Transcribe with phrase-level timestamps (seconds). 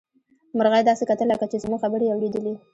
[0.57, 2.53] مرغۍ داسې کتل لکه چې زموږ خبرې يې اوريدلې.